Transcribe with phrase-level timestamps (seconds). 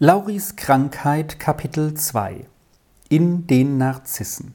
[0.00, 2.48] Lauris Krankheit Kapitel 2
[3.10, 4.52] In den Narzissen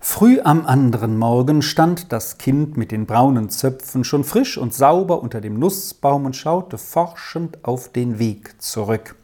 [0.00, 5.20] Früh am anderen Morgen stand das Kind mit den braunen Zöpfen schon frisch und sauber
[5.20, 9.14] unter dem Nussbaum und schaute forschend auf den Weg zurück.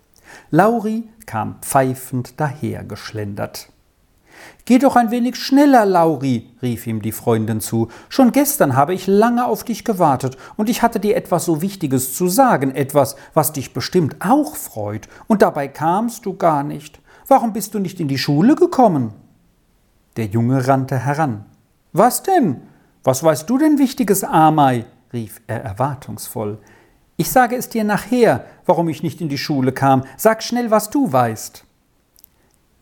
[0.51, 3.71] Lauri kam pfeifend dahergeschlendert.
[4.65, 7.89] Geh doch ein wenig schneller, Lauri, rief ihm die Freundin zu.
[8.09, 12.15] Schon gestern habe ich lange auf dich gewartet, und ich hatte dir etwas so Wichtiges
[12.15, 17.01] zu sagen, etwas, was dich bestimmt auch freut, und dabei kamst du gar nicht.
[17.29, 19.13] Warum bist du nicht in die Schule gekommen?
[20.17, 21.45] Der Junge rannte heran.
[21.93, 22.63] Was denn?
[23.05, 24.85] Was weißt du denn Wichtiges, Amei?
[25.13, 26.59] rief er erwartungsvoll.
[27.17, 30.05] Ich sage es dir nachher, warum ich nicht in die Schule kam.
[30.17, 31.65] Sag schnell, was du weißt.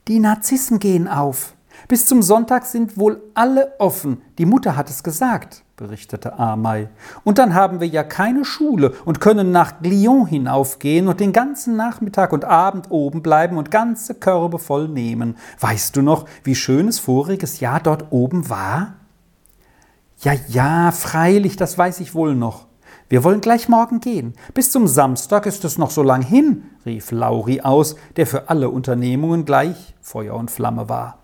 [0.06, 1.54] Die Narzissen gehen auf.
[1.88, 4.20] Bis zum Sonntag sind wohl alle offen.
[4.36, 6.90] Die Mutter hat es gesagt, berichtete Amei.
[7.24, 11.76] Und dann haben wir ja keine Schule und können nach Glion hinaufgehen und den ganzen
[11.76, 15.38] Nachmittag und Abend oben bleiben und ganze Körbe voll nehmen.
[15.58, 18.96] Weißt du noch, wie schön es voriges Jahr dort oben war?
[20.18, 22.66] Ja, ja, freilich, das weiß ich wohl noch.
[23.14, 24.34] Wir wollen gleich morgen gehen.
[24.54, 28.70] Bis zum Samstag ist es noch so lang hin, rief Lauri aus, der für alle
[28.70, 31.18] Unternehmungen gleich Feuer und Flamme war.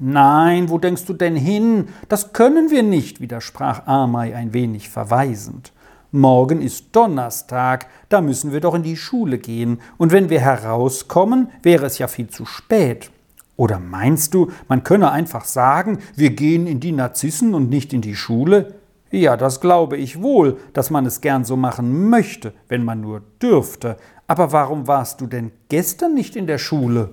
[0.00, 1.86] Nein, wo denkst du denn hin?
[2.08, 5.70] Das können wir nicht, widersprach Amei ein wenig verweisend.
[6.10, 11.50] Morgen ist Donnerstag, da müssen wir doch in die Schule gehen, und wenn wir herauskommen,
[11.62, 13.12] wäre es ja viel zu spät.
[13.54, 18.00] Oder meinst du, man könne einfach sagen, wir gehen in die Narzissen und nicht in
[18.00, 18.79] die Schule?
[19.10, 23.22] Ja, das glaube ich wohl, dass man es gern so machen möchte, wenn man nur
[23.42, 23.96] dürfte.
[24.28, 27.10] Aber warum warst du denn gestern nicht in der Schule?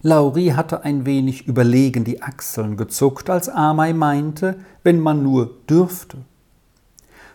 [0.00, 6.18] Lauri hatte ein wenig überlegen die Achseln gezuckt, als Amei meinte, wenn man nur dürfte.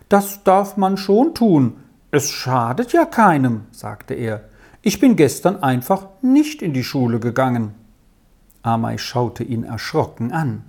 [0.09, 1.77] Das darf man schon tun.
[2.11, 4.45] Es schadet ja keinem, sagte er.
[4.81, 7.75] Ich bin gestern einfach nicht in die Schule gegangen.
[8.63, 10.63] Amei schaute ihn erschrocken an.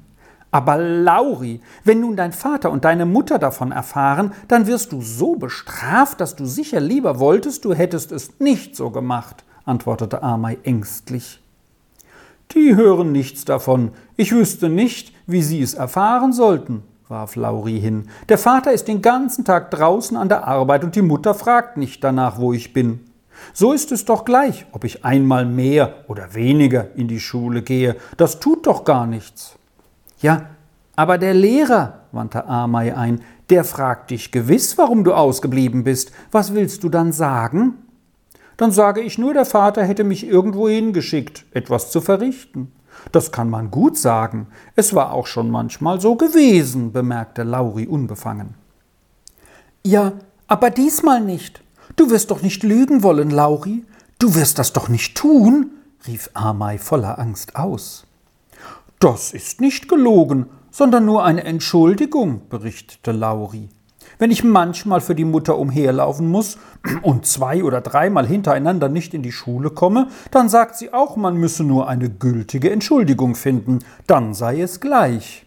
[0.50, 5.36] Aber Lauri, wenn nun dein Vater und deine Mutter davon erfahren, dann wirst du so
[5.36, 11.42] bestraft, dass du sicher lieber wolltest, du hättest es nicht so gemacht, antwortete Amei ängstlich.
[12.52, 13.90] Die hören nichts davon.
[14.16, 18.08] Ich wüsste nicht, wie sie es erfahren sollten, warf Lauri hin.
[18.30, 22.02] Der Vater ist den ganzen Tag draußen an der Arbeit und die Mutter fragt nicht
[22.02, 23.00] danach, wo ich bin.
[23.52, 27.96] So ist es doch gleich, ob ich einmal mehr oder weniger in die Schule gehe.
[28.16, 29.57] Das tut doch gar nichts.
[30.20, 30.50] Ja,
[30.96, 33.20] aber der Lehrer, wandte Amei ein,
[33.50, 36.12] der fragt dich gewiss, warum du ausgeblieben bist.
[36.32, 37.74] Was willst du dann sagen?
[38.56, 42.72] Dann sage ich nur, der Vater hätte mich irgendwo hingeschickt, etwas zu verrichten.
[43.12, 44.48] Das kann man gut sagen.
[44.74, 48.54] Es war auch schon manchmal so gewesen, bemerkte Lauri unbefangen.
[49.86, 50.14] Ja,
[50.48, 51.62] aber diesmal nicht.
[51.94, 53.84] Du wirst doch nicht lügen wollen, Lauri.
[54.18, 55.70] Du wirst das doch nicht tun,
[56.08, 58.07] rief Amei voller Angst aus.
[58.98, 63.68] Das ist nicht gelogen, sondern nur eine Entschuldigung, berichtete Lauri.
[64.18, 66.58] Wenn ich manchmal für die Mutter umherlaufen muss
[67.02, 71.36] und zwei oder dreimal hintereinander nicht in die Schule komme, dann sagt sie auch, man
[71.36, 73.78] müsse nur eine gültige Entschuldigung finden,
[74.08, 75.46] dann sei es gleich.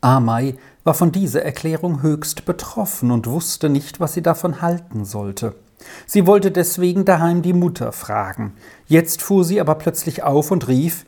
[0.00, 5.56] Amei war von dieser Erklärung höchst betroffen und wusste nicht, was sie davon halten sollte.
[6.06, 8.52] Sie wollte deswegen daheim die Mutter fragen.
[8.86, 11.04] Jetzt fuhr sie aber plötzlich auf und rief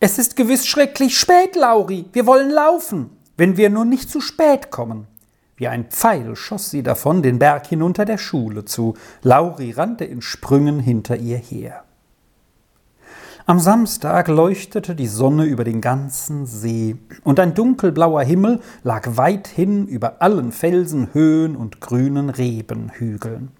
[0.00, 2.06] es ist gewiss schrecklich spät, Lauri.
[2.12, 5.06] Wir wollen laufen, wenn wir nur nicht zu spät kommen.
[5.56, 8.94] Wie ein Pfeil schoss sie davon den Berg hinunter der Schule zu.
[9.22, 11.84] Lauri rannte in Sprüngen hinter ihr her.
[13.46, 19.86] Am Samstag leuchtete die Sonne über den ganzen See, und ein dunkelblauer Himmel lag weithin
[19.86, 23.50] über allen Felsen, Höhen und grünen Rebenhügeln.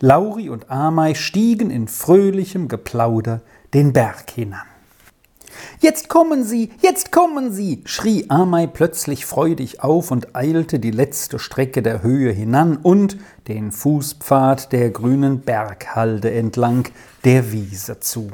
[0.00, 4.71] Lauri und Amei stiegen in fröhlichem Geplauder den Berg hinan.
[5.80, 11.38] Jetzt kommen Sie, jetzt kommen Sie, schrie Amei plötzlich freudig auf und eilte die letzte
[11.38, 13.16] Strecke der Höhe hinan und
[13.48, 16.88] den Fußpfad der grünen Berghalde entlang
[17.24, 18.30] der Wiese zu.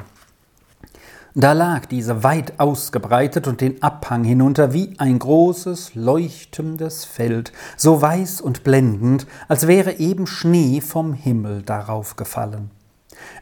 [1.35, 8.03] Da lag diese weit ausgebreitet und den Abhang hinunter wie ein großes, leuchtendes Feld, so
[8.03, 12.71] weiß und blendend, als wäre eben Schnee vom Himmel darauf gefallen.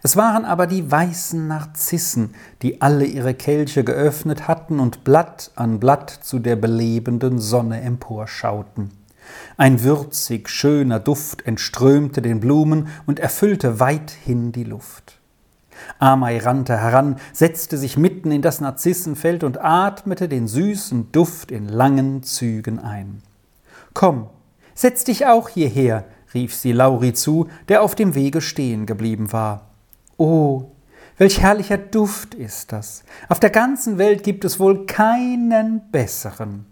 [0.03, 5.81] Es waren aber die weißen Narzissen, die alle ihre Kelche geöffnet hatten und Blatt an
[5.81, 8.91] Blatt zu der belebenden Sonne emporschauten.
[9.57, 15.19] Ein würzig schöner Duft entströmte den Blumen und erfüllte weithin die Luft.
[15.99, 21.69] Amei rannte heran, setzte sich mitten in das Narzissenfeld und atmete den süßen Duft in
[21.69, 23.23] langen Zügen ein.
[23.93, 24.29] Komm,
[24.75, 29.66] setz dich auch hierher, rief sie Lauri zu, der auf dem Wege stehen geblieben war.
[30.17, 30.71] Oh,
[31.19, 33.05] welch herrlicher Duft ist das.
[33.29, 36.67] Auf der ganzen Welt gibt es wohl keinen besseren.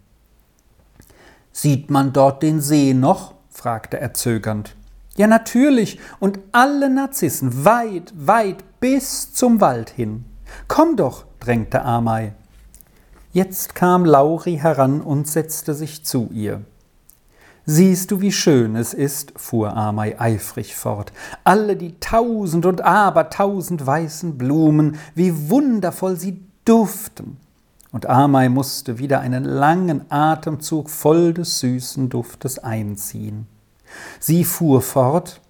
[1.52, 3.34] Sieht man dort den See noch?
[3.50, 4.74] fragte er zögernd.
[5.16, 10.24] Ja, natürlich, und alle Narzissen, weit, weit bis zum Wald hin.
[10.66, 12.34] Komm doch, drängte Amei.
[13.32, 16.62] Jetzt kam Lauri heran und setzte sich zu ihr.
[17.66, 21.12] Siehst du, wie schön es ist, fuhr Amei eifrig fort,
[21.44, 27.38] alle die tausend und abertausend weißen Blumen, wie wundervoll sie duften.
[27.90, 33.46] Und Amei musste wieder einen langen Atemzug voll des süßen Duftes einziehen.
[34.20, 35.40] Sie fuhr fort,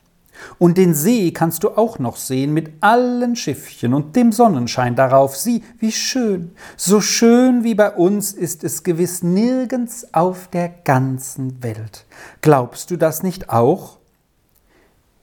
[0.58, 5.36] und den See kannst du auch noch sehen mit allen Schiffchen und dem Sonnenschein darauf.
[5.36, 6.52] Sieh, wie schön.
[6.76, 12.06] So schön wie bei uns ist es gewiss nirgends auf der ganzen Welt.
[12.40, 13.98] Glaubst du das nicht auch?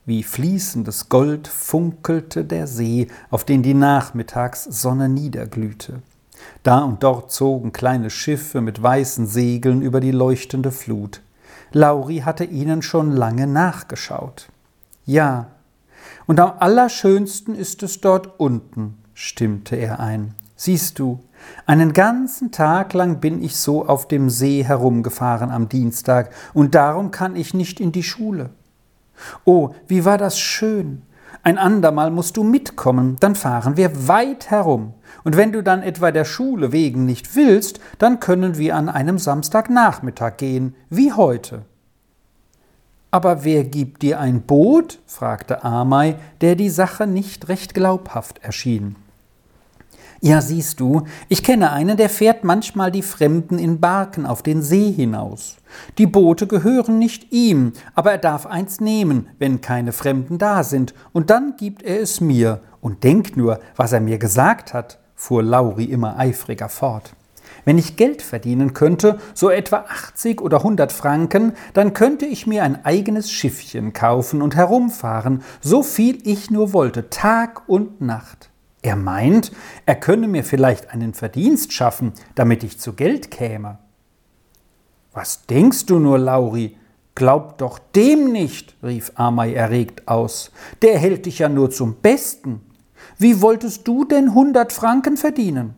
[0.06, 6.02] Wie fließendes Gold funkelte der See, auf den die Nachmittagssonne niederglühte.
[6.64, 11.22] Da und dort zogen kleine Schiffe mit weißen Segeln über die leuchtende Flut.
[11.72, 14.50] Lauri hatte ihnen schon lange nachgeschaut.
[15.06, 15.48] Ja,
[16.28, 20.34] und am allerschönsten ist es dort unten, stimmte er ein.
[20.56, 21.20] Siehst du,
[21.66, 27.10] einen ganzen Tag lang bin ich so auf dem See herumgefahren am Dienstag, und darum
[27.12, 28.52] kann ich nicht in die Schule.
[29.44, 31.02] Oh, wie war das schön.
[31.44, 34.94] Ein andermal musst du mitkommen, dann fahren wir weit herum.
[35.24, 39.18] Und wenn du dann etwa der Schule wegen nicht willst, dann können wir an einem
[39.18, 41.66] Samstagnachmittag gehen, wie heute.
[43.12, 45.00] Aber wer gibt dir ein Boot?
[45.06, 48.96] fragte Amei, der die Sache nicht recht glaubhaft erschien.
[50.24, 54.62] Ja, siehst du, ich kenne einen, der fährt manchmal die Fremden in Barken auf den
[54.62, 55.58] See hinaus.
[55.98, 60.94] Die Boote gehören nicht ihm, aber er darf eins nehmen, wenn keine Fremden da sind,
[61.12, 62.62] und dann gibt er es mir.
[62.82, 67.14] Und denk nur, was er mir gesagt hat, fuhr Lauri immer eifriger fort.
[67.66, 72.64] Wenn ich Geld verdienen könnte, so etwa 80 oder 100 Franken, dann könnte ich mir
[72.64, 78.50] ein eigenes Schiffchen kaufen und herumfahren, so viel ich nur wollte, Tag und Nacht.
[78.82, 79.52] Er meint,
[79.86, 83.78] er könne mir vielleicht einen Verdienst schaffen, damit ich zu Geld käme.
[85.14, 86.78] Was denkst du nur, Lauri?
[87.14, 90.52] Glaub doch dem nicht, rief Amei erregt aus.
[90.82, 92.62] Der hält dich ja nur zum Besten.
[93.18, 95.76] Wie wolltest du denn hundert Franken verdienen?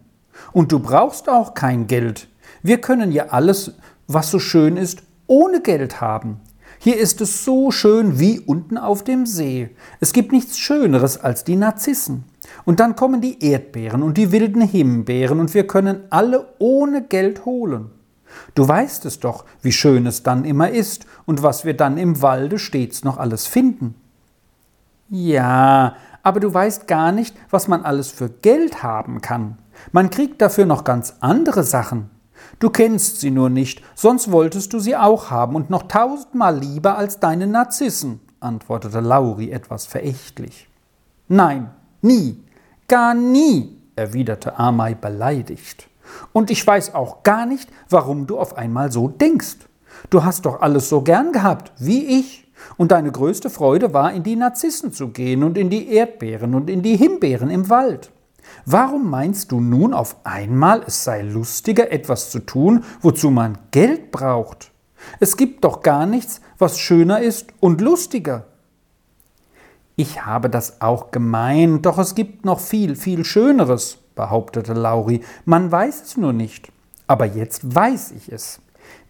[0.52, 2.28] Und du brauchst auch kein Geld.
[2.62, 3.74] Wir können ja alles,
[4.08, 6.40] was so schön ist, ohne Geld haben.
[6.80, 9.70] Hier ist es so schön wie unten auf dem See.
[10.00, 12.26] Es gibt nichts Schöneres als die Narzissen.
[12.66, 17.46] Und dann kommen die Erdbeeren und die wilden Himbeeren und wir können alle ohne Geld
[17.46, 17.92] holen.
[18.56, 22.22] Du weißt es doch, wie schön es dann immer ist und was wir dann im
[22.22, 23.96] Walde stets noch alles finden.
[25.10, 29.58] Ja, aber du weißt gar nicht, was man alles für Geld haben kann.
[29.92, 32.10] Man kriegt dafür noch ganz andere Sachen.
[32.60, 36.98] Du kennst sie nur nicht, sonst wolltest du sie auch haben und noch tausendmal lieber
[36.98, 40.70] als deine Narzissen, antwortete Lauri etwas verächtlich.
[41.28, 41.72] Nein,
[42.02, 42.44] nie,
[42.88, 45.90] Gar nie, erwiderte Amei beleidigt.
[46.34, 49.58] Und ich weiß auch gar nicht, warum du auf einmal so denkst.
[50.10, 52.52] Du hast doch alles so gern gehabt, wie ich.
[52.78, 56.70] Und deine größte Freude war, in die Narzissen zu gehen und in die Erdbeeren und
[56.70, 58.12] in die Himbeeren im Wald.
[58.66, 64.12] Warum meinst du nun auf einmal, es sei lustiger, etwas zu tun, wozu man Geld
[64.12, 64.72] braucht?
[65.20, 68.46] Es gibt doch gar nichts, was schöner ist und lustiger.
[69.96, 75.22] Ich habe das auch gemeint, doch es gibt noch viel, viel Schöneres, behauptete Lauri.
[75.46, 76.72] Man weiß es nur nicht.
[77.06, 78.60] Aber jetzt weiß ich es.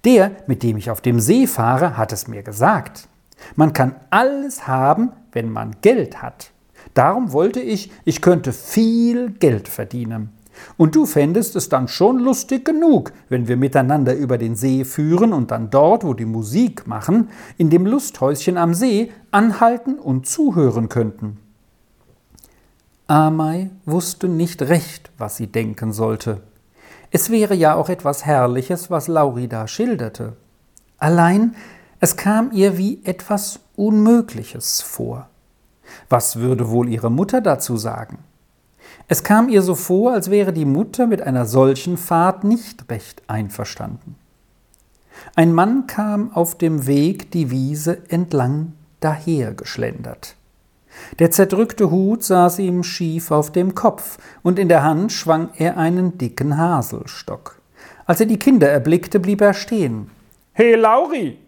[0.03, 3.07] Der, mit dem ich auf dem See fahre, hat es mir gesagt.
[3.55, 6.52] Man kann alles haben, wenn man Geld hat.
[6.93, 10.29] Darum wollte ich, ich könnte viel Geld verdienen.
[10.77, 15.33] Und du fändest es dann schon lustig genug, wenn wir miteinander über den See führen
[15.33, 20.89] und dann dort, wo die Musik machen, in dem Lusthäuschen am See anhalten und zuhören
[20.89, 21.39] könnten.
[23.07, 26.41] Amei wusste nicht recht, was sie denken sollte.
[27.12, 30.33] Es wäre ja auch etwas Herrliches, was Lauri da schilderte.
[30.97, 31.55] Allein
[32.00, 35.29] es kam ihr wie etwas Unmögliches vor.
[36.09, 38.19] Was würde wohl ihre Mutter dazu sagen?
[39.07, 43.23] Es kam ihr so vor, als wäre die Mutter mit einer solchen Fahrt nicht recht
[43.27, 44.15] einverstanden.
[45.35, 50.35] Ein Mann kam auf dem Weg die Wiese entlang dahergeschlendert.
[51.19, 55.77] Der zerdrückte Hut saß ihm schief auf dem Kopf, und in der Hand schwang er
[55.77, 57.59] einen dicken Haselstock.
[58.05, 60.12] Als er die Kinder erblickte, blieb er stehen.
[60.53, 61.39] He, Lauri!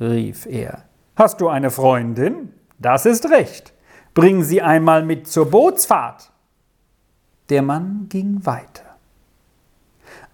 [0.00, 0.84] rief er.
[1.14, 2.52] Hast du eine Freundin?
[2.78, 3.72] Das ist recht.
[4.16, 6.30] Bring sie einmal mit zur Bootsfahrt.
[7.50, 8.96] Der Mann ging weiter.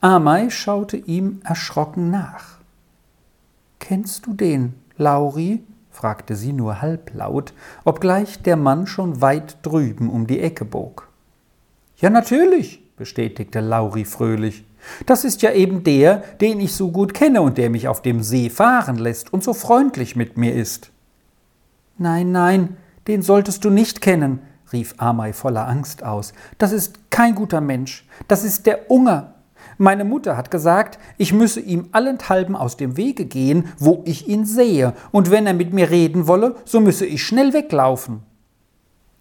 [0.00, 2.58] Amei schaute ihm erschrocken nach.
[3.80, 5.64] Kennst du den, Lauri?
[5.90, 11.08] fragte sie nur halblaut, obgleich der Mann schon weit drüben um die Ecke bog.
[11.96, 14.64] Ja, natürlich, bestätigte Lauri fröhlich.
[15.06, 18.22] Das ist ja eben der, den ich so gut kenne und der mich auf dem
[18.22, 20.92] See fahren lässt und so freundlich mit mir ist.
[21.98, 24.40] Nein, nein, den solltest du nicht kennen,
[24.72, 26.32] rief Amei voller Angst aus.
[26.58, 28.06] Das ist kein guter Mensch.
[28.28, 29.34] Das ist der Unger.
[29.78, 34.44] Meine Mutter hat gesagt, ich müsse ihm allenthalben aus dem Wege gehen, wo ich ihn
[34.44, 38.22] sehe, und wenn er mit mir reden wolle, so müsse ich schnell weglaufen.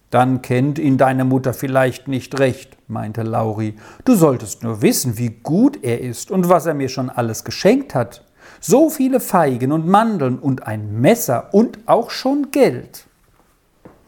[0.09, 3.75] Dann kennt ihn deine Mutter vielleicht nicht recht, meinte Lauri.
[4.03, 7.95] Du solltest nur wissen, wie gut er ist und was er mir schon alles geschenkt
[7.95, 8.25] hat.
[8.59, 13.05] So viele Feigen und Mandeln und ein Messer und auch schon Geld.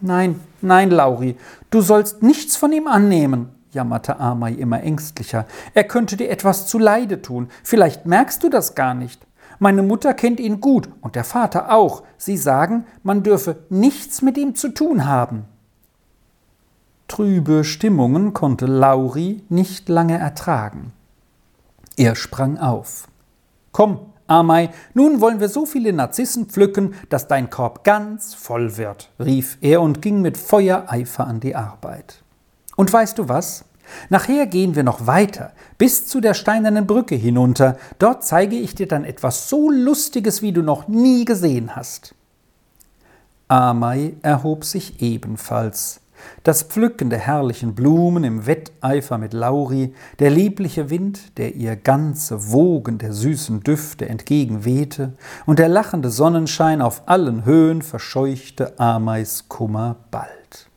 [0.06, 1.38] Nein, nein, Lauri,
[1.70, 5.46] du sollst nichts von ihm annehmen, jammerte Amai immer ängstlicher.
[5.74, 7.48] Er könnte dir etwas zuleide tun.
[7.64, 9.26] Vielleicht merkst du das gar nicht.
[9.60, 12.04] Meine Mutter kennt ihn gut und der Vater auch.
[12.18, 15.46] Sie sagen, man dürfe nichts mit ihm zu tun haben.
[17.08, 20.92] Trübe Stimmungen konnte Lauri nicht lange ertragen.
[21.96, 23.08] Er sprang auf.
[23.72, 29.10] Komm, Amei, nun wollen wir so viele Narzissen pflücken, dass dein Korb ganz voll wird,
[29.20, 32.24] rief er und ging mit Feuereifer an die Arbeit.
[32.76, 33.66] Und weißt du was?
[34.10, 37.78] Nachher gehen wir noch weiter, bis zu der steinernen Brücke hinunter.
[38.00, 42.16] Dort zeige ich dir dann etwas so Lustiges, wie du noch nie gesehen hast.
[43.50, 46.00] Amei erhob sich ebenfalls.
[46.44, 52.52] Das Pflücken der herrlichen Blumen im Wetteifer mit Lauri, der liebliche Wind, der ihr ganze
[52.52, 55.14] Wogen der süßen Düfte entgegenwehte,
[55.46, 60.70] und der lachende Sonnenschein auf allen Höhen verscheuchte Ameis Kummer bald.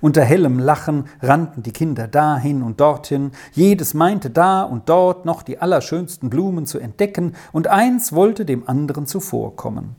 [0.00, 5.42] Unter hellem Lachen rannten die Kinder dahin und dorthin, jedes meinte da und dort noch
[5.42, 9.96] die allerschönsten Blumen zu entdecken, und eins wollte dem anderen zuvorkommen.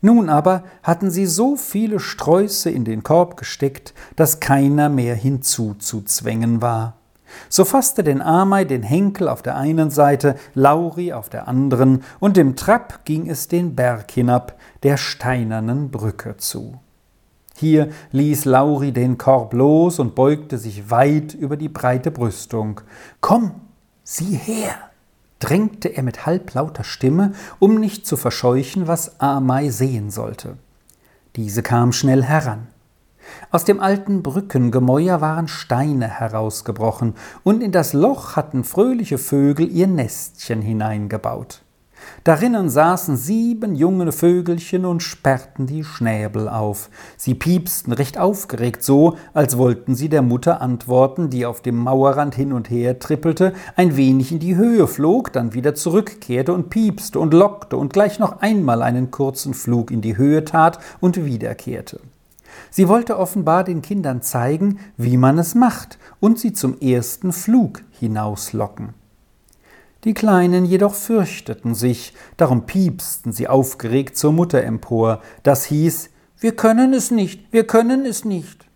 [0.00, 6.62] Nun aber hatten sie so viele Sträuße in den Korb gesteckt, dass keiner mehr hinzuzuzwängen
[6.62, 6.96] war.
[7.48, 12.36] So fasste den Amei den Henkel auf der einen Seite, Lauri auf der anderen, und
[12.38, 16.80] im Trapp ging es den Berg hinab, der steinernen Brücke zu.
[17.56, 22.80] Hier ließ Lauri den Korb los und beugte sich weit über die breite Brüstung.
[23.20, 23.52] Komm,
[24.02, 24.89] sieh her!
[25.40, 30.56] Drängte er mit halblauter Stimme, um nicht zu verscheuchen, was Amai sehen sollte.
[31.36, 32.68] Diese kam schnell heran.
[33.50, 39.86] Aus dem alten Brückengemäuer waren Steine herausgebrochen, und in das Loch hatten fröhliche Vögel ihr
[39.86, 41.62] Nestchen hineingebaut.
[42.24, 46.90] Darinnen saßen sieben junge Vögelchen und sperrten die Schnäbel auf.
[47.16, 52.34] Sie piepsten recht aufgeregt so, als wollten sie der Mutter antworten, die auf dem Mauerrand
[52.34, 57.18] hin und her trippelte, ein wenig in die Höhe flog, dann wieder zurückkehrte und piepste
[57.18, 62.00] und lockte und gleich noch einmal einen kurzen Flug in die Höhe tat und wiederkehrte.
[62.70, 67.82] Sie wollte offenbar den Kindern zeigen, wie man es macht, und sie zum ersten Flug
[67.98, 68.99] hinauslocken.
[70.04, 75.20] Die Kleinen jedoch fürchteten sich, darum piepsten sie aufgeregt zur Mutter empor.
[75.42, 78.66] Das hieß, wir können es nicht, wir können es nicht.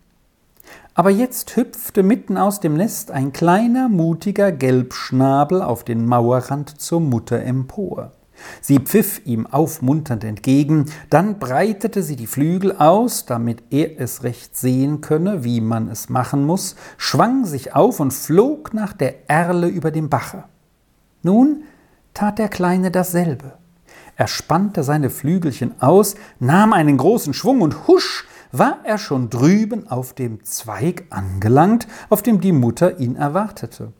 [0.92, 7.00] Aber jetzt hüpfte mitten aus dem Nest ein kleiner, mutiger Gelbschnabel auf den Mauerrand zur
[7.00, 8.12] Mutter empor.
[8.60, 14.56] Sie pfiff ihm aufmunternd entgegen, dann breitete sie die Flügel aus, damit er es recht
[14.56, 19.68] sehen könne, wie man es machen muss, schwang sich auf und flog nach der Erle
[19.68, 20.44] über dem Bache.
[21.24, 21.62] Nun
[22.12, 23.54] tat der Kleine dasselbe.
[24.14, 29.88] Er spannte seine Flügelchen aus, nahm einen großen Schwung und husch war er schon drüben
[29.88, 33.94] auf dem Zweig angelangt, auf dem die Mutter ihn erwartete.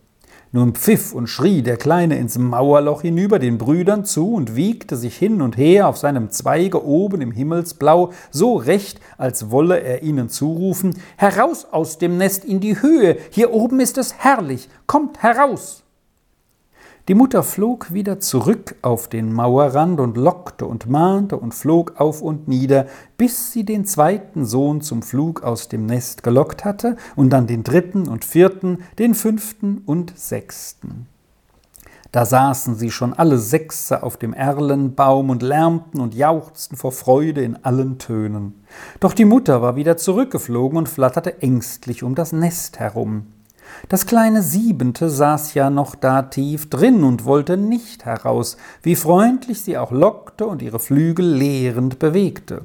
[0.53, 5.17] Nun pfiff und schrie der Kleine ins Mauerloch hinüber den Brüdern zu und wiegte sich
[5.17, 10.29] hin und her auf seinem Zweige oben im Himmelsblau, so recht, als wolle er ihnen
[10.29, 15.84] zurufen Heraus aus dem Nest in die Höhe, hier oben ist es herrlich, kommt heraus.
[17.07, 22.23] Die Mutter flog wieder zurück auf den Mauerrand und lockte und mahnte und flog auf
[22.23, 22.87] und nieder,
[23.19, 27.63] bis sie den zweiten Sohn zum Flug aus dem Nest gelockt hatte und dann den
[27.63, 31.07] dritten und vierten, den fünften und sechsten.
[32.11, 37.43] Da saßen sie schon alle Sechse auf dem Erlenbaum und lärmten und jauchzten vor Freude
[37.43, 38.65] in allen Tönen.
[39.01, 43.27] Doch die Mutter war wieder zurückgeflogen und flatterte ängstlich um das Nest herum.
[43.89, 49.61] Das kleine Siebente saß ja noch da tief drin und wollte nicht heraus, wie freundlich
[49.61, 52.63] sie auch lockte und ihre Flügel lehrend bewegte.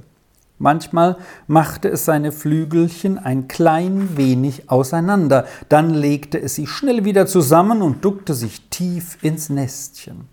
[0.59, 7.27] Manchmal machte es seine Flügelchen ein klein wenig auseinander, dann legte es sie schnell wieder
[7.27, 10.27] zusammen und duckte sich tief ins Nestchen.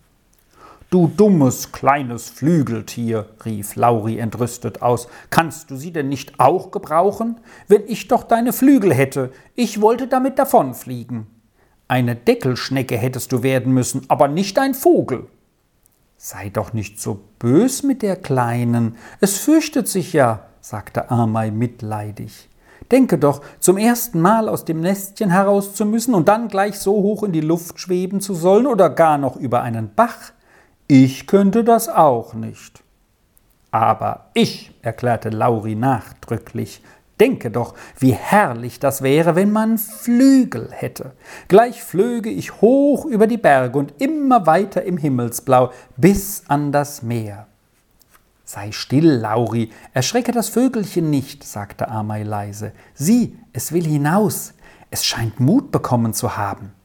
[0.88, 7.40] Du dummes kleines Flügeltier, rief Lauri entrüstet aus, kannst du sie denn nicht auch gebrauchen?
[7.66, 11.26] Wenn ich doch deine Flügel hätte, ich wollte damit davonfliegen.
[11.88, 15.26] Eine Deckelschnecke hättest du werden müssen, aber nicht ein Vogel.
[16.16, 22.48] Sei doch nicht so bös mit der Kleinen, es fürchtet sich ja, sagte Amei mitleidig.
[22.92, 26.92] Denke doch, zum ersten Mal aus dem Nestchen heraus zu müssen und dann gleich so
[26.92, 30.32] hoch in die Luft schweben zu sollen oder gar noch über einen Bach.
[30.88, 32.82] Ich könnte das auch nicht.
[33.72, 36.80] Aber ich, erklärte Lauri nachdrücklich,
[37.18, 41.12] denke doch, wie herrlich das wäre, wenn man Flügel hätte.
[41.48, 47.02] Gleich flöge ich hoch über die Berge und immer weiter im Himmelsblau bis an das
[47.02, 47.48] Meer.
[48.44, 52.72] Sei still, Lauri, erschrecke das Vögelchen nicht, sagte Amei leise.
[52.94, 54.54] Sieh, es will hinaus.
[54.88, 56.75] Es scheint Mut bekommen zu haben.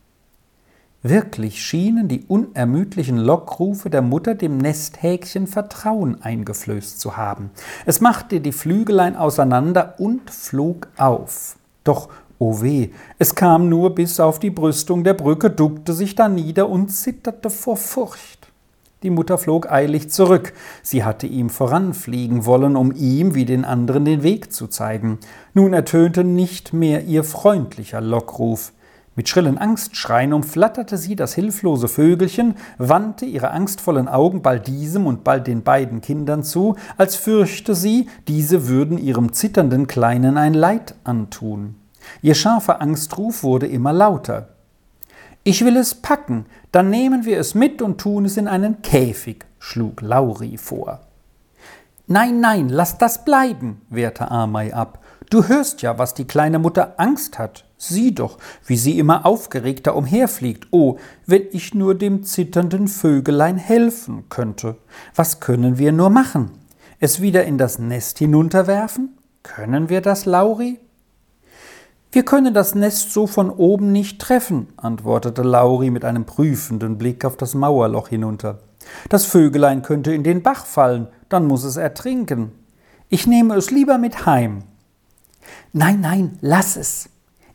[1.03, 7.49] Wirklich schienen die unermüdlichen Lockrufe der Mutter dem Nesthäkchen Vertrauen eingeflößt zu haben.
[7.87, 11.55] Es machte die Flügelein auseinander und flog auf.
[11.83, 16.13] Doch, o oh weh, es kam nur bis auf die Brüstung der Brücke, duckte sich
[16.13, 18.51] da nieder und zitterte vor Furcht.
[19.01, 20.53] Die Mutter flog eilig zurück.
[20.83, 25.17] Sie hatte ihm voranfliegen wollen, um ihm wie den anderen den Weg zu zeigen.
[25.55, 28.71] Nun ertönte nicht mehr ihr freundlicher Lockruf.
[29.15, 35.25] Mit schrillen Angstschreien umflatterte sie das hilflose Vögelchen, wandte ihre angstvollen Augen bald diesem und
[35.25, 40.95] bald den beiden Kindern zu, als fürchte sie, diese würden ihrem zitternden Kleinen ein Leid
[41.03, 41.75] antun.
[42.21, 44.47] Ihr scharfer Angstruf wurde immer lauter.
[45.43, 49.45] Ich will es packen, dann nehmen wir es mit und tun es in einen Käfig,
[49.59, 51.01] schlug Lauri vor.
[52.07, 54.99] Nein, nein, lass das bleiben, wehrte Amei ab.
[55.29, 57.65] Du hörst ja, was die kleine Mutter Angst hat.
[57.83, 60.67] Sieh doch, wie sie immer aufgeregter umherfliegt.
[60.69, 64.77] Oh, wenn ich nur dem zitternden Vögelein helfen könnte.
[65.15, 66.51] Was können wir nur machen?
[66.99, 69.17] Es wieder in das Nest hinunterwerfen?
[69.41, 70.79] Können wir das, Lauri?
[72.11, 77.25] Wir können das Nest so von oben nicht treffen, antwortete Lauri mit einem prüfenden Blick
[77.25, 78.59] auf das Mauerloch hinunter.
[79.09, 82.51] Das Vögelein könnte in den Bach fallen, dann muss es ertrinken.
[83.09, 84.65] Ich nehme es lieber mit heim.
[85.73, 87.09] Nein, nein, lass es.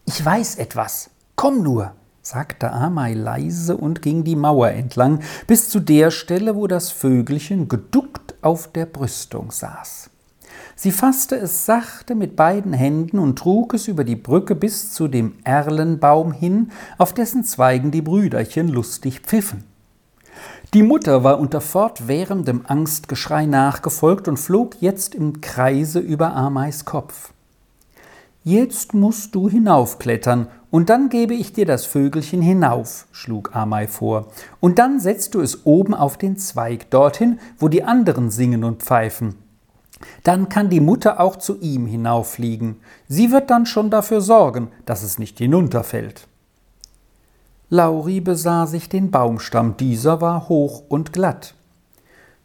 [0.07, 1.11] Ich weiß etwas.
[1.35, 1.93] Komm nur,
[2.23, 7.69] sagte Amei leise und ging die Mauer entlang, bis zu der Stelle, wo das Vögelchen
[7.69, 10.11] geduckt auf der Brüstung saß.
[10.77, 15.09] Sie fasste es sachte mit beiden Händen und trug es über die Brücke bis zu
[15.09, 19.65] dem Erlenbaum hin, auf dessen Zweigen die Brüderchen lustig pfiffen.
[20.73, 27.33] Die Mutter war unter fortwährendem Angstgeschrei nachgefolgt und flog jetzt im Kreise über Ameis Kopf.
[28.49, 34.29] Jetzt musst du hinaufklettern, und dann gebe ich dir das Vögelchen hinauf, schlug Amei vor,
[34.61, 38.85] und dann setzt du es oben auf den Zweig, dorthin, wo die anderen singen und
[38.85, 39.35] pfeifen.
[40.23, 42.77] Dann kann die Mutter auch zu ihm hinauffliegen.
[43.09, 46.29] Sie wird dann schon dafür sorgen, dass es nicht hinunterfällt.
[47.69, 51.55] Lauri besah sich den Baumstamm, dieser war hoch und glatt.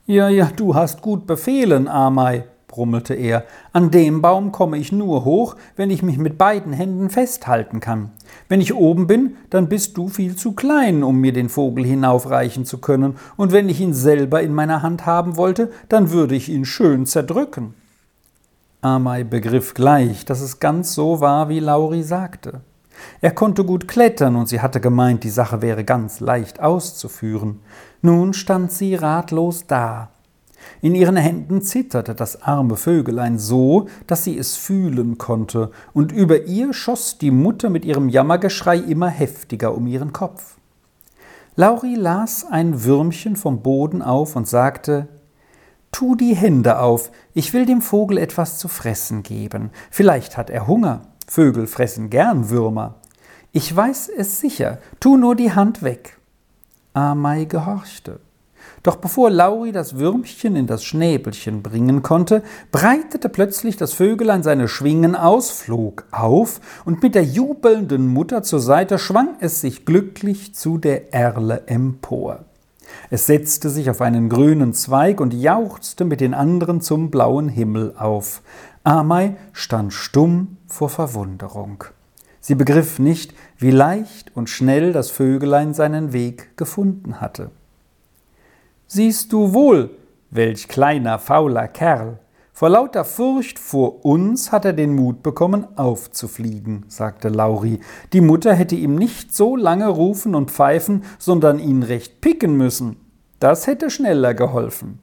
[0.07, 5.25] Ja, ja, du hast gut befehlen, Amei, brummelte er, an dem Baum komme ich nur
[5.25, 8.11] hoch, wenn ich mich mit beiden Händen festhalten kann.
[8.49, 12.65] Wenn ich oben bin, dann bist du viel zu klein, um mir den Vogel hinaufreichen
[12.65, 16.49] zu können, und wenn ich ihn selber in meiner Hand haben wollte, dann würde ich
[16.49, 17.75] ihn schön zerdrücken.
[18.81, 22.61] Amei begriff gleich, dass es ganz so war, wie Lauri sagte.
[23.19, 27.59] Er konnte gut klettern, und sie hatte gemeint, die Sache wäre ganz leicht auszuführen.
[28.01, 30.09] Nun stand sie ratlos da,
[30.81, 36.43] in ihren Händen zitterte das arme Vögelein so, dass sie es fühlen konnte, und über
[36.43, 40.57] ihr schoss die Mutter mit ihrem Jammergeschrei immer heftiger um ihren Kopf.
[41.55, 45.07] Lauri las ein Würmchen vom Boden auf und sagte
[45.91, 49.71] Tu die Hände auf, ich will dem Vogel etwas zu fressen geben.
[49.89, 51.01] Vielleicht hat er Hunger.
[51.27, 52.95] Vögel fressen gern Würmer.
[53.51, 56.17] Ich weiß es sicher, tu nur die Hand weg.
[56.93, 58.21] Amei gehorchte.
[58.83, 62.41] Doch bevor Lauri das Würmchen in das Schnäbelchen bringen konnte,
[62.71, 68.59] breitete plötzlich das Vögelein seine Schwingen aus, flog auf, und mit der jubelnden Mutter zur
[68.59, 72.45] Seite schwang es sich glücklich zu der Erle empor.
[73.11, 77.93] Es setzte sich auf einen grünen Zweig und jauchzte mit den anderen zum blauen Himmel
[77.97, 78.41] auf.
[78.83, 81.83] Amei stand stumm vor Verwunderung.
[82.39, 87.51] Sie begriff nicht, wie leicht und schnell das Vögelein seinen Weg gefunden hatte.
[88.93, 89.91] Siehst du wohl,
[90.31, 92.19] welch kleiner fauler Kerl.
[92.51, 97.79] Vor lauter Furcht vor uns hat er den Mut bekommen, aufzufliegen, sagte Lauri.
[98.11, 102.97] Die Mutter hätte ihm nicht so lange rufen und pfeifen, sondern ihn recht picken müssen.
[103.39, 104.99] Das hätte schneller geholfen.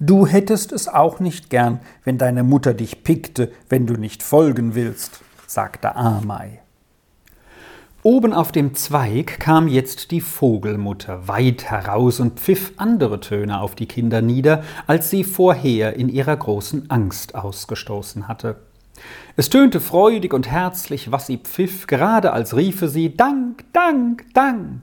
[0.00, 4.74] Du hättest es auch nicht gern, wenn deine Mutter dich pickte, wenn du nicht folgen
[4.74, 6.62] willst, sagte Amei.
[8.06, 13.74] Oben auf dem Zweig kam jetzt die Vogelmutter weit heraus und pfiff andere Töne auf
[13.74, 18.60] die Kinder nieder, als sie vorher in ihrer großen Angst ausgestoßen hatte.
[19.34, 24.82] Es tönte freudig und herzlich, was sie pfiff, gerade als riefe sie Dank, Dank, Dank.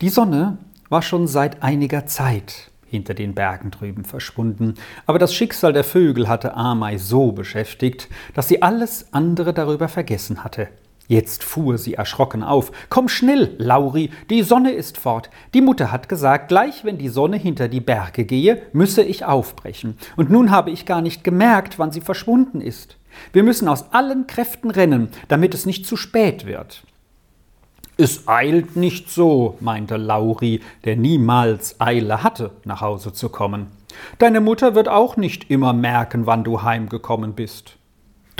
[0.00, 4.74] Die Sonne war schon seit einiger Zeit hinter den Bergen drüben verschwunden,
[5.06, 10.42] aber das Schicksal der Vögel hatte Amei so beschäftigt, dass sie alles andere darüber vergessen
[10.42, 10.70] hatte.
[11.10, 12.70] Jetzt fuhr sie erschrocken auf.
[12.88, 15.28] Komm schnell, Lauri, die Sonne ist fort.
[15.54, 19.98] Die Mutter hat gesagt, gleich wenn die Sonne hinter die Berge gehe, müsse ich aufbrechen.
[20.14, 22.96] Und nun habe ich gar nicht gemerkt, wann sie verschwunden ist.
[23.32, 26.84] Wir müssen aus allen Kräften rennen, damit es nicht zu spät wird.
[27.96, 33.66] Es eilt nicht so, meinte Lauri, der niemals Eile hatte, nach Hause zu kommen.
[34.18, 37.79] Deine Mutter wird auch nicht immer merken, wann du heimgekommen bist.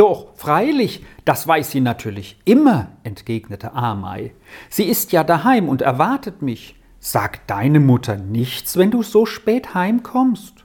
[0.00, 4.32] Doch, freilich, das weiß sie natürlich immer, entgegnete Amei.
[4.70, 6.74] Sie ist ja daheim und erwartet mich.
[7.00, 10.64] Sagt deine Mutter nichts, wenn du so spät heimkommst?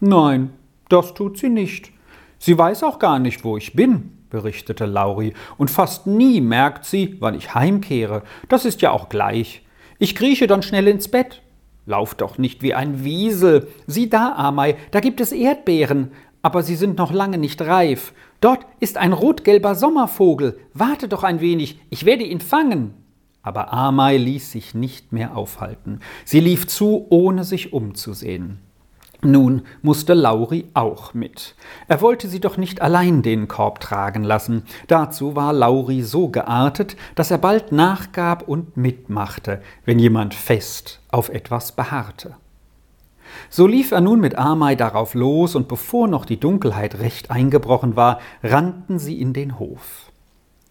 [0.00, 0.50] Nein,
[0.90, 1.92] das tut sie nicht.
[2.38, 7.16] Sie weiß auch gar nicht, wo ich bin, berichtete Lauri, und fast nie merkt sie,
[7.20, 8.22] wann ich heimkehre.
[8.50, 9.62] Das ist ja auch gleich.
[9.98, 11.40] Ich krieche dann schnell ins Bett.
[11.86, 13.68] Lauf doch nicht wie ein Wiesel.
[13.86, 16.10] Sieh da, Amei, da gibt es Erdbeeren
[16.42, 18.12] aber sie sind noch lange nicht reif.
[18.40, 20.58] Dort ist ein rotgelber Sommervogel.
[20.72, 22.94] Warte doch ein wenig, ich werde ihn fangen.
[23.42, 26.00] Aber Amei ließ sich nicht mehr aufhalten.
[26.24, 28.58] Sie lief zu, ohne sich umzusehen.
[29.20, 31.56] Nun musste Lauri auch mit.
[31.88, 34.62] Er wollte sie doch nicht allein den Korb tragen lassen.
[34.86, 41.30] Dazu war Lauri so geartet, dass er bald nachgab und mitmachte, wenn jemand fest auf
[41.30, 42.36] etwas beharrte.
[43.50, 47.96] So lief er nun mit Amei darauf los, und bevor noch die Dunkelheit recht eingebrochen
[47.96, 50.10] war, rannten sie in den Hof.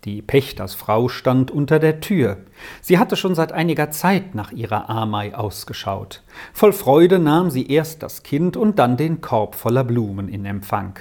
[0.05, 2.37] Die Pächtersfrau stand unter der Tür.
[2.81, 6.23] Sie hatte schon seit einiger Zeit nach ihrer Amei ausgeschaut.
[6.53, 10.99] Voll Freude nahm sie erst das Kind und dann den Korb voller Blumen in Empfang.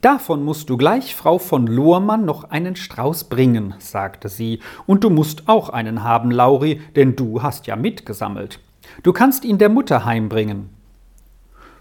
[0.00, 5.10] Davon musst du gleich Frau von Lohrmann noch einen Strauß bringen, sagte sie, und du
[5.10, 8.58] musst auch einen haben, Lauri, denn du hast ja mitgesammelt.
[9.02, 10.70] Du kannst ihn der Mutter heimbringen.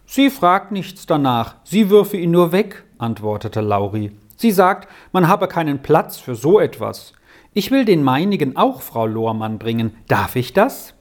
[0.05, 4.11] Sie fragt nichts danach, sie würfe ihn nur weg, antwortete Lauri.
[4.35, 7.13] Sie sagt, man habe keinen Platz für so etwas.
[7.53, 9.95] Ich will den meinigen auch Frau Lohrmann bringen.
[10.07, 10.93] Darf ich das?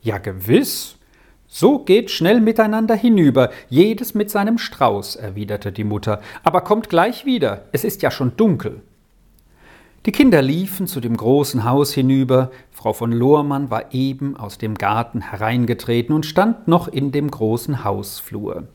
[0.00, 0.96] Ja, gewiss.
[1.46, 6.20] So geht schnell miteinander hinüber, jedes mit seinem Strauß, erwiderte die Mutter.
[6.42, 8.82] Aber kommt gleich wieder, es ist ja schon dunkel.
[10.04, 14.74] Die Kinder liefen zu dem großen Haus hinüber, Frau von Lohrmann war eben aus dem
[14.74, 18.66] Garten hereingetreten und stand noch in dem großen Hausflur.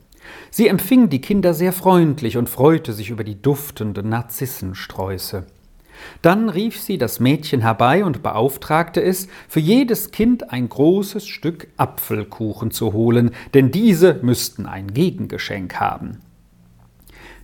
[0.52, 5.46] Sie empfing die Kinder sehr freundlich und freute sich über die duftenden Narzissensträuße.
[6.22, 11.68] Dann rief sie das Mädchen herbei und beauftragte es, für jedes Kind ein großes Stück
[11.76, 16.20] Apfelkuchen zu holen, denn diese müssten ein Gegengeschenk haben.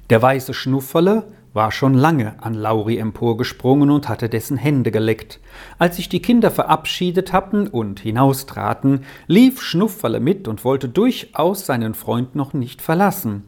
[0.09, 5.39] Der weiße Schnufferle war schon lange an Lauri emporgesprungen und hatte dessen Hände geleckt.
[5.77, 11.93] Als sich die Kinder verabschiedet hatten und hinaustraten, lief Schnufferle mit und wollte durchaus seinen
[11.93, 13.43] Freund noch nicht verlassen.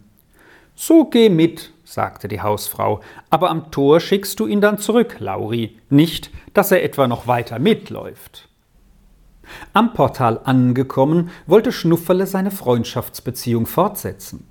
[0.76, 5.78] So geh mit, sagte die Hausfrau, aber am Tor schickst du ihn dann zurück, Lauri,
[5.89, 8.50] nicht, dass er etwa noch weiter mitläuft.
[9.74, 14.48] Am Portal angekommen, wollte Schnufferle seine Freundschaftsbeziehung fortsetzen.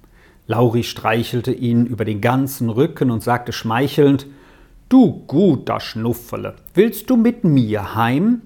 [0.46, 4.26] Lauri streichelte ihn über den ganzen Rücken und sagte schmeichelnd
[4.90, 8.42] Du guter Schnufferle, willst du mit mir heim?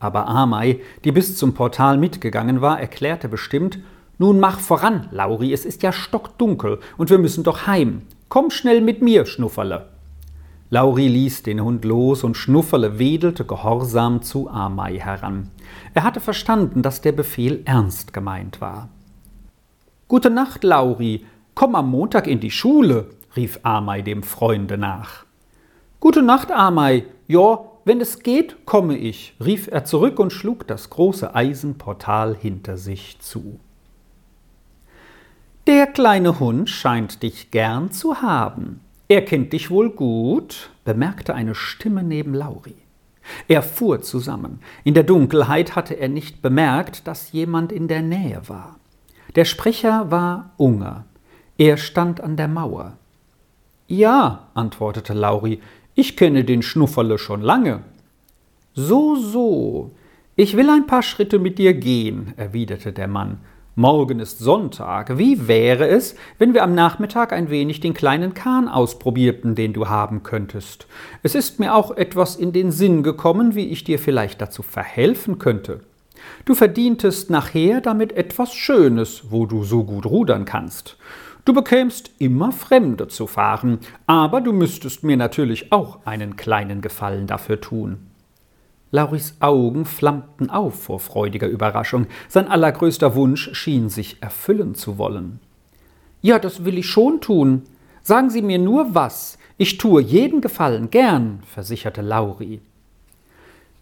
[0.00, 3.78] Aber Amei, die bis zum Portal mitgegangen war, erklärte bestimmt
[4.18, 8.02] Nun mach voran, Lauri, es ist ja stockdunkel und wir müssen doch heim.
[8.28, 9.88] Komm schnell mit mir, Schnufferle.
[10.68, 15.50] Lauri ließ den Hund los und Schnufferle wedelte gehorsam zu Amei heran.
[15.94, 18.88] Er hatte verstanden, dass der Befehl ernst gemeint war.
[20.08, 21.24] Gute Nacht, Lauri,
[21.56, 25.24] Komm am Montag in die Schule, rief Amei dem Freunde nach.
[26.00, 27.04] Gute Nacht, Amei.
[27.28, 32.76] Ja, wenn es geht, komme ich, rief er zurück und schlug das große Eisenportal hinter
[32.76, 33.58] sich zu.
[35.66, 38.80] Der kleine Hund scheint dich gern zu haben.
[39.08, 42.76] Er kennt dich wohl gut, bemerkte eine Stimme neben Lauri.
[43.48, 44.60] Er fuhr zusammen.
[44.84, 48.76] In der Dunkelheit hatte er nicht bemerkt, dass jemand in der Nähe war.
[49.36, 51.06] Der Sprecher war Unger.
[51.58, 52.98] Er stand an der Mauer.
[53.86, 55.60] Ja, antwortete Lauri,
[55.94, 57.80] ich kenne den Schnufferle schon lange.
[58.74, 59.92] So, so.
[60.34, 63.38] Ich will ein paar Schritte mit dir gehen, erwiderte der Mann.
[63.74, 65.16] Morgen ist Sonntag.
[65.16, 69.88] Wie wäre es, wenn wir am Nachmittag ein wenig den kleinen Kahn ausprobierten, den du
[69.88, 70.86] haben könntest?
[71.22, 75.38] Es ist mir auch etwas in den Sinn gekommen, wie ich dir vielleicht dazu verhelfen
[75.38, 75.80] könnte.
[76.44, 80.98] Du verdientest nachher damit etwas Schönes, wo du so gut rudern kannst.
[81.46, 83.78] Du bekämst immer Fremde zu fahren,
[84.08, 87.98] aber du müsstest mir natürlich auch einen kleinen Gefallen dafür tun.
[88.90, 92.08] Lauris Augen flammten auf vor freudiger Überraschung.
[92.26, 95.38] Sein allergrößter Wunsch schien sich erfüllen zu wollen.
[96.20, 97.62] Ja, das will ich schon tun.
[98.02, 99.38] Sagen Sie mir nur was.
[99.56, 102.60] Ich tue jeden Gefallen gern, versicherte Lauri.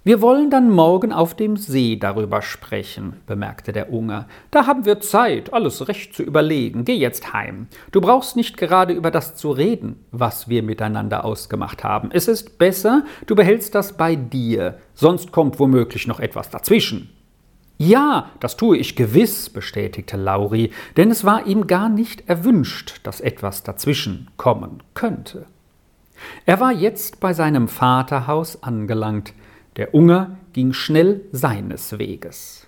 [0.07, 4.27] Wir wollen dann morgen auf dem See darüber sprechen, bemerkte der Unge.
[4.51, 6.85] Da haben wir Zeit, alles recht zu überlegen.
[6.85, 7.69] Geh jetzt heim.
[7.91, 12.11] Du brauchst nicht gerade über das zu reden, was wir miteinander ausgemacht haben.
[12.13, 17.09] Es ist besser, du behältst das bei dir, sonst kommt womöglich noch etwas dazwischen.
[17.79, 23.23] Ja, das tue ich gewiss, bestätigte Lauri, denn es war ihm gar nicht erwünscht, dass
[23.23, 25.47] etwas dazwischen kommen könnte.
[26.45, 29.33] Er war jetzt bei seinem Vaterhaus angelangt,
[29.77, 32.67] der Unger ging schnell seines Weges.